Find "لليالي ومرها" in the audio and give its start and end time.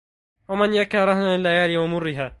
1.37-2.29